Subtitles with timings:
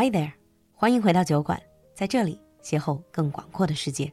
[0.00, 0.30] Hi there，
[0.74, 1.60] 欢迎回到酒馆，
[1.92, 4.12] 在这里邂逅更广阔的世界。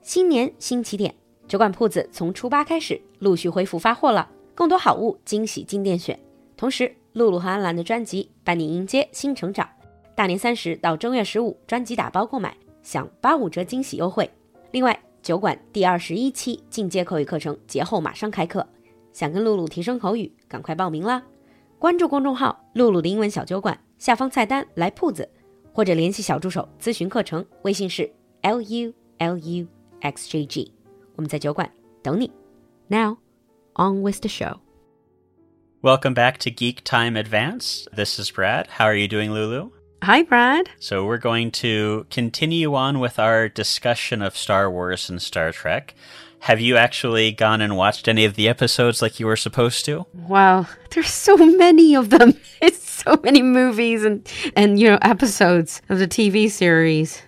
[0.00, 1.12] 新年新起点，
[1.48, 6.16] 酒馆铺子从初八开始陆续恢复发货了，更多好物惊喜进店选。
[6.56, 9.68] 同时，露露和安澜的专辑伴你迎接新成长。
[10.14, 14.30] 大年三十到正月十五，专辑打包购买享八五折惊喜优惠。
[14.70, 18.64] 另外，酒馆第二十一期进阶口语课程节后马上开课，
[19.12, 21.24] 想跟露露提升口语，赶快报名啦！
[21.80, 25.29] 关注公众号“露露的英文小酒馆”，下方菜单来铺子，
[25.73, 28.11] 或者联系小助手咨询课程，微信是
[28.41, 29.67] l u l u
[30.01, 30.73] x j g。
[31.15, 31.69] 我们在酒馆
[32.01, 32.31] 等你。
[32.87, 33.17] Now
[33.75, 34.59] on with the show.
[35.81, 37.87] Welcome back to Geek Time Advance.
[37.95, 38.67] This is Brad.
[38.77, 39.71] How are you doing, Lulu?
[40.01, 40.69] Hi, Brad.
[40.79, 45.93] So, we're going to continue on with our discussion of Star Wars and Star Trek.
[46.39, 50.05] Have you actually gone and watched any of the episodes like you were supposed to?
[50.13, 52.33] Wow, there's so many of them.
[52.61, 54.26] It's so many movies and
[54.56, 57.22] and you know episodes of the TV series.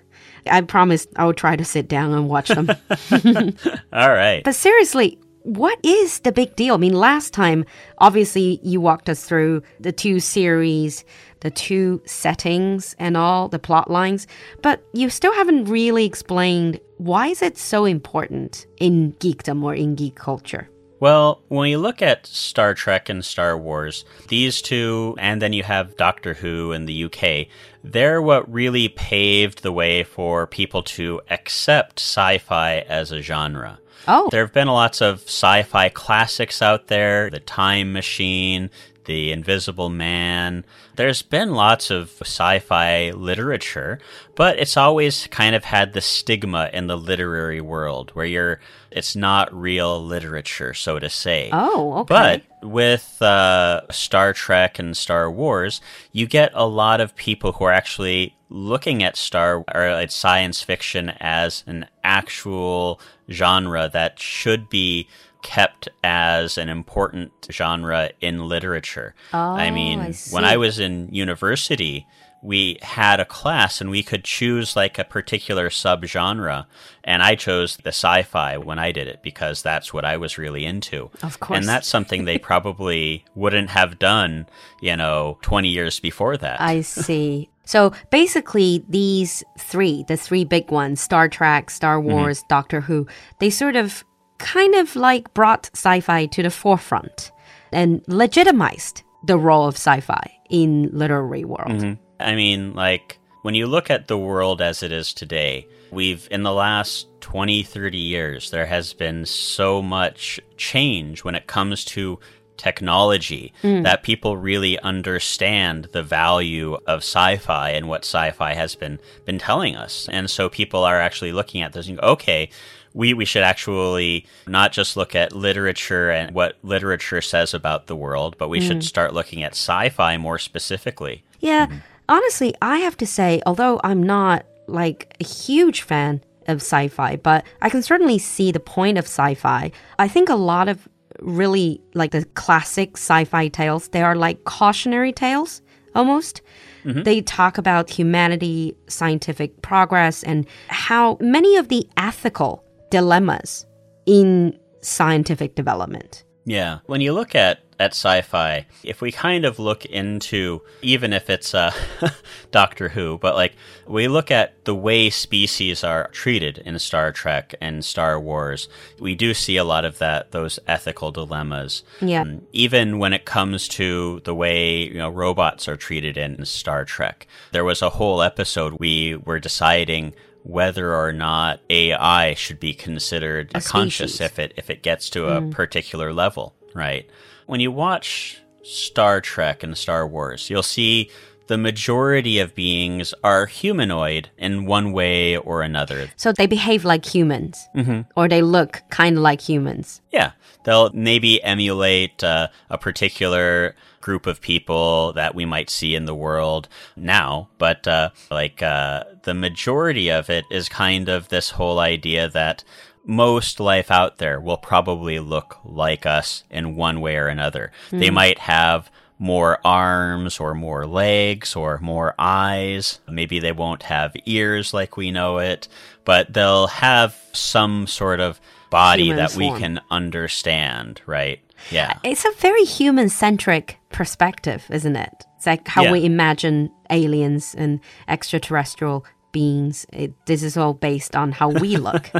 [0.48, 2.70] I promise I will try to sit down and watch them.
[3.92, 4.44] All right.
[4.44, 6.74] But seriously, what is the big deal?
[6.74, 7.64] I mean, last time,
[7.98, 11.04] obviously, you walked us through the two series,
[11.40, 14.28] the two settings, and all the plot lines,
[14.62, 19.94] but you still haven't really explained why is it so important in geekdom or in
[19.94, 20.68] geek culture.
[20.98, 25.62] Well, when you look at Star Trek and Star Wars, these two, and then you
[25.62, 27.48] have Doctor Who in the UK,
[27.84, 33.78] they're what really paved the way for people to accept sci fi as a genre.
[34.08, 34.28] Oh.
[34.30, 38.70] There have been lots of sci fi classics out there The Time Machine,
[39.06, 40.64] The Invisible Man.
[40.96, 43.98] There's been lots of sci fi literature,
[44.34, 49.16] but it's always kind of had the stigma in the literary world where you're, it's
[49.16, 51.48] not real literature, so to say.
[51.52, 52.42] Oh, okay.
[52.60, 55.80] But with uh, Star Trek and Star Wars,
[56.12, 60.62] you get a lot of people who are actually looking at Star or at science
[60.62, 63.00] fiction as an actual
[63.30, 65.08] genre that should be
[65.42, 69.14] kept as an important genre in literature.
[69.32, 72.06] Oh, I mean, I when I was in university,
[72.42, 76.66] we had a class and we could choose like a particular subgenre.
[77.02, 80.38] And I chose the sci fi when I did it because that's what I was
[80.38, 81.10] really into.
[81.22, 81.58] Of course.
[81.58, 84.46] And that's something they probably wouldn't have done,
[84.80, 86.60] you know, 20 years before that.
[86.60, 87.50] I see.
[87.64, 92.12] So basically, these three, the three big ones, Star Trek, Star mm-hmm.
[92.12, 93.08] Wars, Doctor Who,
[93.40, 94.04] they sort of
[94.38, 97.32] kind of like brought sci fi to the forefront
[97.72, 101.70] and legitimized the role of sci fi in literary world.
[101.70, 102.02] Mm-hmm.
[102.20, 106.42] I mean, like, when you look at the world as it is today, we've, in
[106.42, 112.18] the last 20, 30 years, there has been so much change when it comes to
[112.56, 113.82] technology mm.
[113.82, 119.76] that people really understand the value of sci-fi and what sci-fi has been been telling
[119.76, 120.08] us.
[120.10, 122.48] And so people are actually looking at this and go, okay,
[122.96, 127.94] we, we should actually not just look at literature and what literature says about the
[127.94, 128.82] world, but we should mm.
[128.82, 131.22] start looking at sci-fi more specifically.
[131.40, 131.76] Yeah, mm-hmm.
[132.08, 137.16] honestly, I have to say, although I'm not like a huge fan of sci fi,
[137.16, 139.70] but I can certainly see the point of sci fi.
[139.98, 140.88] I think a lot of
[141.20, 145.60] really like the classic sci fi tales, they are like cautionary tales
[145.94, 146.40] almost.
[146.86, 147.02] Mm-hmm.
[147.02, 153.66] They talk about humanity, scientific progress, and how many of the ethical dilemmas
[154.06, 156.24] in scientific development.
[156.44, 156.78] Yeah.
[156.86, 161.54] When you look at at sci-fi, if we kind of look into even if it's
[161.54, 161.72] uh,
[162.50, 163.54] Doctor Who, but like
[163.86, 169.14] we look at the way species are treated in Star Trek and Star Wars, we
[169.14, 171.82] do see a lot of that those ethical dilemmas.
[172.00, 172.22] Yeah.
[172.22, 176.84] Um, even when it comes to the way you know robots are treated in Star
[176.84, 180.14] Trek, there was a whole episode we were deciding
[180.46, 185.26] whether or not AI should be considered A conscious if it if it gets to
[185.26, 187.08] a particular level, right?
[187.46, 191.10] When you watch Star Trek and Star Wars, you'll see
[191.48, 196.10] the majority of beings are humanoid in one way or another.
[196.16, 197.68] So they behave like humans,
[198.16, 200.00] or they look kind of like humans.
[200.10, 200.32] Yeah,
[200.64, 203.74] they'll maybe emulate uh, a particular
[204.06, 209.02] group of people that we might see in the world now, but uh, like uh,
[209.24, 212.62] the majority of it is kind of this whole idea that
[213.04, 217.72] most life out there will probably look like us in one way or another.
[217.90, 223.00] They might have more arms or more legs or more eyes.
[223.10, 225.66] Maybe they won't have ears like we know it,
[226.04, 231.40] but they'll have some sort of body Human that we can understand, right?
[231.70, 231.98] Yeah.
[232.04, 235.24] It's a very human centric perspective, isn't it?
[235.38, 235.92] It's like how Yeah.
[235.92, 239.86] we imagine aliens and extraterrestrial beings.
[239.90, 242.10] It, this is all based on how we look.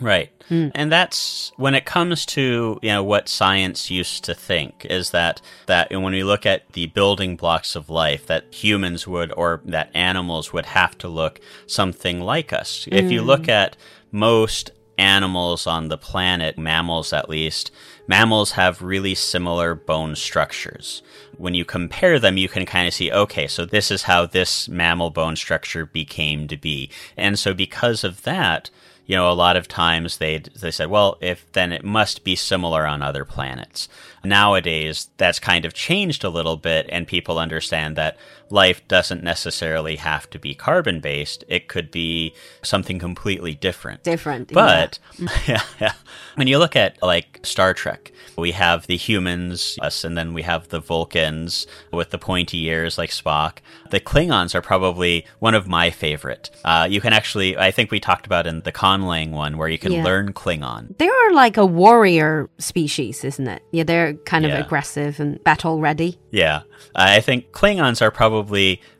[0.00, 0.30] Right.
[0.48, 0.68] Hmm.
[0.76, 5.42] And that's when it comes to, you know, what science used to think is that
[5.66, 9.90] that when we look at the building blocks of life that humans would or that
[9.92, 12.86] animals would have to look something like us.
[12.92, 13.50] If you look hmm.
[13.50, 13.76] at
[14.12, 17.70] most animals on the planet, mammals at least,
[18.06, 21.02] mammals have really similar bone structures.
[21.36, 24.68] When you compare them, you can kind of see, okay, so this is how this
[24.68, 26.90] mammal bone structure became to be.
[27.16, 28.70] And so because of that,
[29.06, 32.34] you know, a lot of times they they said, well, if then it must be
[32.34, 33.88] similar on other planets.
[34.24, 38.16] Nowadays, that's kind of changed a little bit, and people understand that
[38.54, 41.42] life doesn't necessarily have to be carbon based.
[41.48, 44.04] It could be something completely different.
[44.04, 44.50] Different.
[44.50, 44.54] yeah.
[44.54, 44.98] But
[45.48, 45.92] yeah, yeah.
[46.36, 50.42] when you look at like Star Trek, we have the humans, us, and then we
[50.42, 53.58] have the Vulcans with the pointy ears like Spock.
[53.90, 56.50] The Klingons are probably one of my favorite.
[56.64, 59.78] Uh, you can actually, I think we talked about in the Conlang one where you
[59.78, 60.04] can Yeah.
[60.04, 60.96] learn Klingon.
[60.98, 63.62] They are like a warrior species, isn't it?
[63.72, 64.64] Yeah, they're kind of Yeah.
[64.64, 66.18] aggressive and battle ready.
[66.30, 66.62] Yeah,
[66.94, 68.43] I think Klingons are probably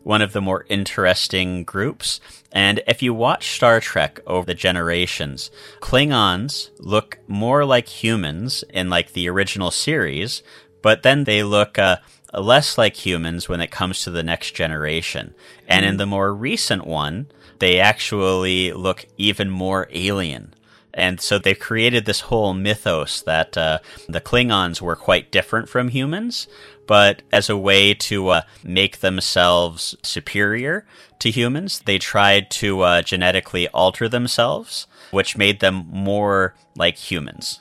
[0.02, 2.20] one of the more interesting groups.
[2.52, 5.50] And if you watch Star Trek over the generations,
[5.80, 10.42] Klingons look more like humans in like the original series,
[10.82, 11.96] but then they look uh,
[12.32, 15.34] less like humans when it comes to the next generation.
[15.66, 17.26] And in the more recent one,
[17.58, 20.54] they actually look even more alien.
[20.92, 25.88] And so they've created this whole mythos that uh, the Klingons were quite different from
[25.88, 26.46] humans,
[26.86, 30.86] but as a way to uh, make themselves superior
[31.20, 37.60] to humans, they tried to uh, genetically alter themselves, which made them more like humans.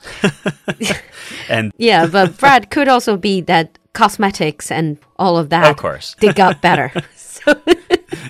[1.48, 5.70] and Yeah, but Brad could also be that cosmetics and all of that.
[5.70, 6.16] Of course.
[6.20, 6.92] They got better.
[7.16, 7.54] so,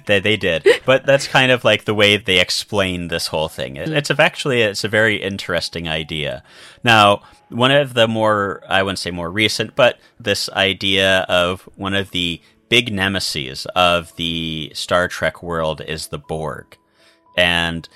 [0.07, 3.77] they, they did but that's kind of like the way they explain this whole thing
[3.77, 6.43] It- it's actually it's a very interesting idea
[6.83, 7.23] now
[7.55, 12.11] one of the more i wouldn't say more recent but this idea of one of
[12.11, 16.77] the big nemesis of the star trek world is the borg
[17.37, 17.89] and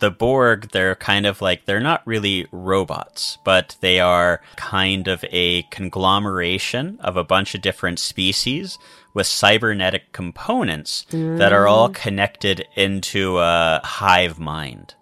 [0.00, 5.24] the Borg, they're kind of like, they're not really robots, but they are kind of
[5.30, 8.78] a conglomeration of a bunch of different species
[9.14, 11.94] with cybernetic components that are all mm.
[11.94, 14.94] connected into a hive mind.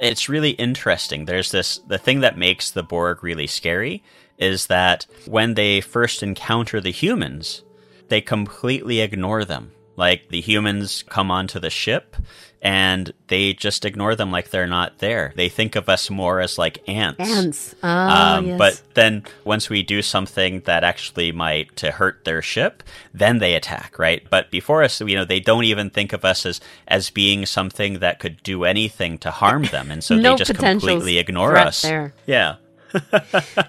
[0.00, 1.24] It's really interesting.
[1.24, 4.02] There's this, the thing that makes the Borg really scary
[4.38, 7.62] is that when they first encounter the humans,
[8.08, 9.72] they completely ignore them.
[9.98, 12.14] Like the humans come onto the ship
[12.62, 15.32] and they just ignore them like they're not there.
[15.36, 17.18] They think of us more as like ants.
[17.20, 17.74] ants.
[17.82, 18.58] Ah, Um, yes.
[18.58, 23.54] But then once we do something that actually might to hurt their ship, then they
[23.54, 24.22] attack, right?
[24.30, 27.98] But before us, you know, they don't even think of us as as being something
[27.98, 31.82] that could do anything to harm them, and so No they just completely ignore us.
[31.82, 32.12] there.
[32.26, 32.56] Yeah.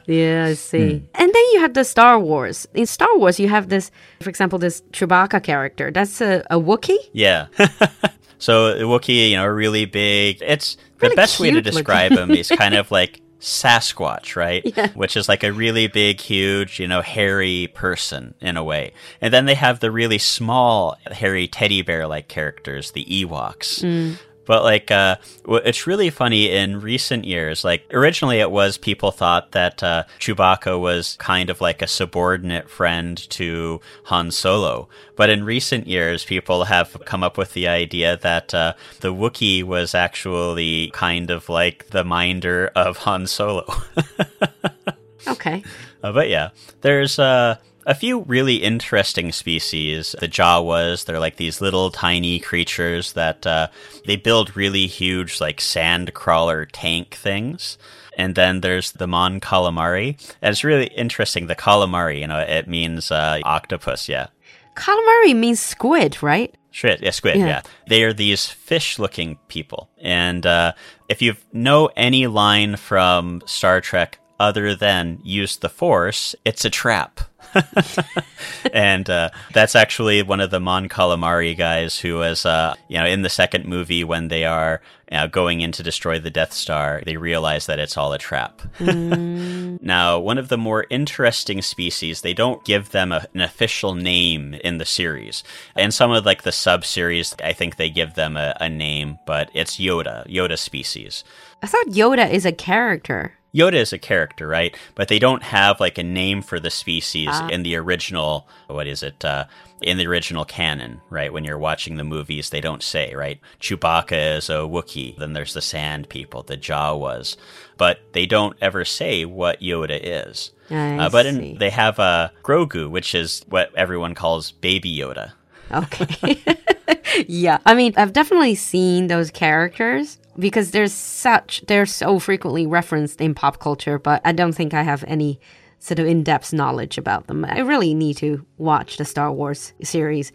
[0.06, 1.04] Yeah, I see.
[1.13, 2.68] And then you have the Star Wars.
[2.74, 5.92] In Star Wars, you have this, for example, this Chewbacca character.
[5.92, 6.98] That's a, a Wookiee.
[7.13, 7.48] Yeah.
[8.39, 10.42] so the Wookiee, you know, really big.
[10.42, 14.62] It's Really the best way to describe him is kind of like Sasquatch, right?
[14.66, 14.89] Yeah.
[14.89, 18.94] Which is like a really big, huge, you know, hairy person in a way.
[19.21, 23.83] And then they have the really small, hairy teddy bear like characters, the Ewoks.
[23.83, 24.18] Mm.
[24.50, 27.64] But like, uh, it's really funny in recent years.
[27.64, 32.68] Like originally, it was people thought that uh, Chewbacca was kind of like a subordinate
[32.68, 34.90] friend to Han Solo.
[35.16, 39.64] But in recent years, people have come up with the idea that uh, the Wookiee
[39.64, 43.72] was actually kind of like the minder of Han Solo.
[45.28, 45.64] Okay.
[46.02, 46.50] Uh, but yeah,
[46.82, 50.16] there's uh, a few really interesting species.
[50.19, 53.68] The Jawas, they're like these little tiny creatures that uh,
[54.06, 57.78] they build really huge, like sand crawler tank things.
[58.18, 60.09] And then there's the Mon Calamari.
[60.42, 61.48] And it's really interesting.
[61.48, 64.28] The calamari, you know, it means uh, octopus, yeah.
[64.76, 66.54] Calamari means squid, right?
[66.71, 67.45] Squid, yeah, squid, Yeah.
[67.48, 67.62] yeah.
[67.88, 70.74] They are these fish-looking people, and uh,
[71.09, 76.69] if you know any line from Star Trek other than "use the Force," it's a
[76.69, 77.21] trap.
[78.74, 83.06] and uh, that's actually one of the Mon Calamari guys who was, uh, you know,
[83.06, 86.54] in the second movie when they are you know, going in to destroy the Death
[86.54, 88.62] Star, they realize that it's all a trap.
[89.82, 94.54] Now, one of the more interesting species, they don't give them a, an official name
[94.56, 95.44] in the series.
[95.76, 99.50] In some of like the sub-series, I think they give them a, a name, but
[99.54, 101.24] it's Yoda, Yoda species.
[101.64, 103.39] I thought Yoda is a character.
[103.54, 104.76] Yoda is a character, right?
[104.96, 108.48] But they don't have like a name for the species in the original.
[108.68, 109.24] What is it?
[109.26, 109.46] Uh,
[109.82, 111.32] in the original canon, right?
[111.32, 113.40] When you're watching the movies, they don't say, right?
[113.62, 115.18] Chewbacca is a Wookiee.
[115.18, 117.38] Then there's the Sand People, the Jawas,
[117.78, 120.52] but they don't ever say what Yoda is.
[120.70, 125.32] Uh, but in, they have uh, Grogu, which is what everyone calls Baby Yoda.
[125.72, 126.40] Okay.
[127.28, 127.58] yeah.
[127.66, 133.36] I mean, I've definitely seen those characters because there's such, they're so frequently referenced in
[133.36, 135.40] pop culture, but I don't think I have any
[135.80, 137.46] sort of in depth knowledge about them.
[137.46, 140.31] I really need to watch the Star Wars series.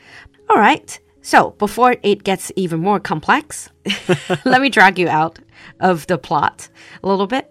[0.51, 0.99] All right.
[1.23, 3.71] So before it gets even more complex,
[4.45, 5.39] let me drag you out
[5.81, 6.69] of the plot
[7.03, 7.51] a little bit.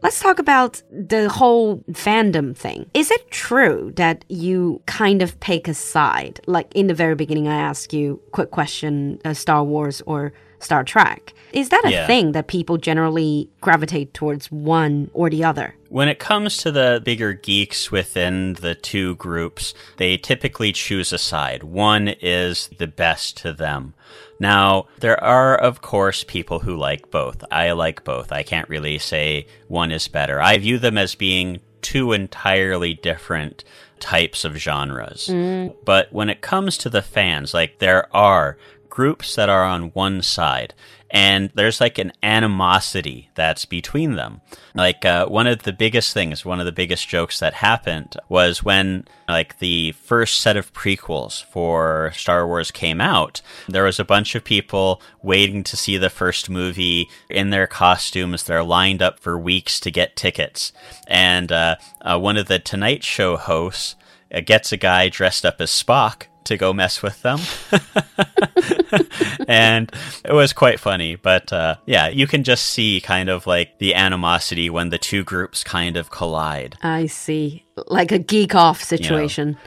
[0.00, 2.88] Let's talk about the whole fandom thing.
[2.94, 6.40] Is it true that you kind of pick a side?
[6.46, 10.84] Like in the very beginning, I asked you, quick question, uh, Star Wars or Star
[10.84, 11.32] Trek.
[11.52, 12.06] Is that a Yeah.
[12.06, 15.74] thing that people generally gravitate towards one or the other?
[15.88, 21.18] When it comes to the bigger geeks within the two groups, they typically choose a
[21.18, 21.62] side.
[21.62, 23.94] One is the best to them.
[24.38, 27.42] Now, there are, of course, people who like both.
[27.50, 28.30] I like both.
[28.30, 30.40] I can't really say one is better.
[30.40, 33.64] I view them as being two entirely different
[33.98, 35.28] types of genres.
[35.30, 35.74] Mm.
[35.84, 40.22] But when it comes to the fans, like there are groups that are on one
[40.22, 40.74] side
[41.10, 44.40] and there's like an animosity that's between them.
[44.74, 48.62] Like uh, one of the biggest things one of the biggest jokes that happened was
[48.62, 54.04] when like the first set of prequels for star wars came out there was a
[54.04, 58.42] bunch of people waiting to see the first movie in their costumes.
[58.42, 60.72] They're lined up for weeks to get tickets.
[61.06, 63.96] And uh, uh, one of the tonight show hosts
[64.32, 67.38] uh, gets a guy dressed up as spock to go mess with them
[69.48, 69.92] and
[70.24, 71.16] it was quite funny.
[71.16, 75.24] But uh, yeah, you can just see kind of like the animosity when the two
[75.24, 76.76] groups kind of collide.
[76.82, 77.64] I see.
[77.86, 79.56] Like a geek off situation.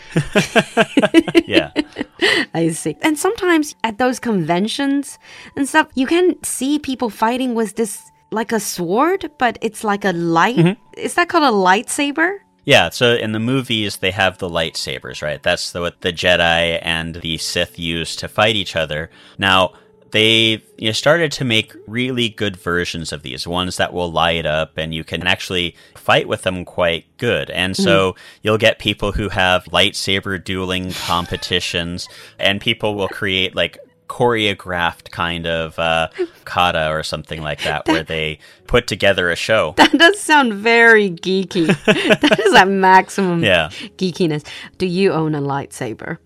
[1.45, 1.71] Yeah,
[2.53, 2.95] I see.
[3.01, 5.19] And sometimes at those conventions
[5.55, 7.99] and stuff, you can see people fighting with this
[8.31, 10.77] like a sword, but it's like a light.
[10.95, 12.37] Is that called a lightsaber?
[12.65, 12.89] Yeah.
[12.89, 15.41] So in the movies, they have the lightsabers, right?
[15.41, 19.09] That's the, what the Jedi and the Sith use to fight each other.
[19.37, 19.73] Now.
[20.11, 24.45] They you know, started to make really good versions of these, ones that will light
[24.45, 27.49] up and you can actually fight with them quite good.
[27.49, 28.17] And so hmm.
[28.41, 33.77] you'll get people who have lightsaber dueling competitions, and people will create like
[34.11, 36.09] choreographed kind of uh,
[36.43, 39.73] kata or something like that, where they put together a show.
[39.77, 41.67] That does sound very geeky.
[41.85, 43.69] that is at maximum Yeah.
[43.97, 44.45] geekiness.
[44.77, 46.17] Do you own a lightsaber?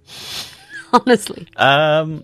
[0.94, 1.48] Honestly.
[1.58, 2.24] Um,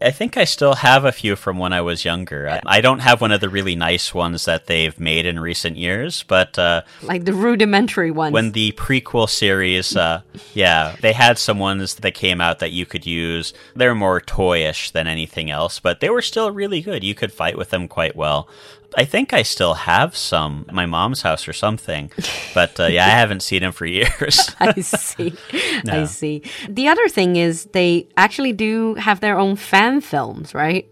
[0.00, 2.48] I think I still have a few from when I was younger.
[2.48, 5.76] I, I don't have one of the really nice ones that they've made in recent
[5.76, 8.32] years, but uh, Like the rudimentary ones.
[8.32, 10.20] when the prequel series, uh,
[10.54, 13.52] yeah, they had some ones that came out that you could use.
[13.74, 17.02] They're more toyish than anything else, but they were still really good.
[17.02, 18.48] You could fight with them quite well.
[18.96, 22.10] I think I still have some at my mom's house or something,
[22.54, 24.50] but uh, yeah, I haven't seen them for years.
[24.60, 25.34] I see.
[25.88, 26.42] I see.
[26.68, 30.88] The other thing is they actually do have their own fan films, right?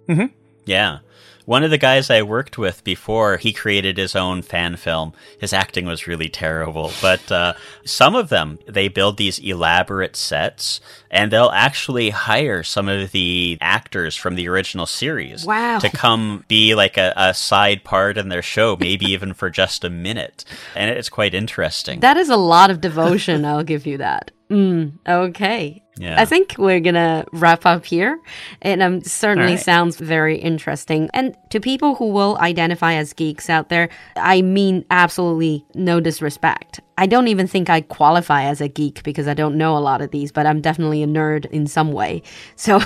[0.66, 0.98] Yeah.
[1.46, 5.12] One of the guys I worked with before, he created his own fan film.
[5.40, 10.80] His acting was really terrible, but uh, some of them, they build these elaborate sets
[11.08, 15.78] and they'll actually hire some of the actors from the original series Wow.
[15.78, 19.84] to come be like a, a side part in their show, maybe even for just
[19.84, 20.44] a minute.
[20.74, 22.00] And it's quite interesting.
[22.00, 24.32] That is a lot of devotion, I'll give you that.
[24.50, 25.82] Mm, okay.
[25.98, 26.20] Yeah.
[26.20, 28.20] I think we're gonna wrap up here.
[28.62, 29.60] And it um, certainly right.
[29.60, 31.08] sounds very interesting.
[31.14, 36.80] And to people who will identify as geeks out there, I mean absolutely no disrespect.
[36.98, 40.00] I don't even think I qualify as a geek because I don't know a lot
[40.00, 42.22] of these, but I'm definitely a nerd in some way.
[42.56, 42.80] So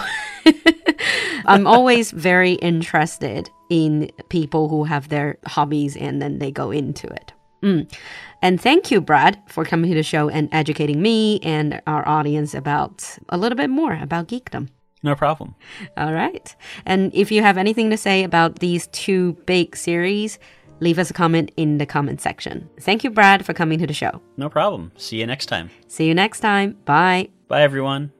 [1.46, 7.06] I'm always very interested in people who have their hobbies and then they go into
[7.08, 7.32] it.
[7.62, 7.92] Mm.
[8.42, 12.54] And thank you, Brad, for coming to the show and educating me and our audience
[12.54, 14.68] about a little bit more about geekdom.
[15.02, 15.54] no problem.
[15.96, 16.54] All right.
[16.86, 20.38] And if you have anything to say about these two big series,
[20.80, 22.68] leave us a comment in the comment section.
[22.80, 24.20] Thank you, Brad, for coming to the show.
[24.36, 24.92] No problem.
[24.96, 25.70] See you next time.
[25.88, 26.76] See you next time.
[26.84, 27.28] Bye.
[27.48, 28.12] Bye, everyone.